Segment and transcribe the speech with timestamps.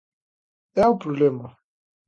[0.83, 1.47] É o problema.